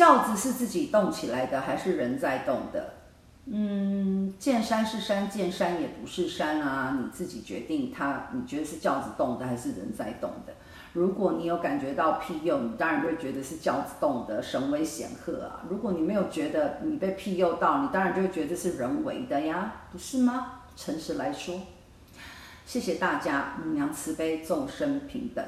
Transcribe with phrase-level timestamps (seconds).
[0.00, 2.94] 轿子是自己动起来的还是人在动的？
[3.44, 10.54] 嗯见山是山见山也不是山啊你自己决定它你觉得是轿子动的还是人在动的？
[10.94, 15.60] 如果你有感觉到庇佑你当然就会觉得是轿子动的神威显赫啊。
[15.68, 20.62] 如果你没有觉得你被庇佑到你当然就会觉得是人为的呀不是吗？
[20.76, 21.60] 诚实来说。
[22.64, 25.44] 谢谢大家母娘慈悲众生平等。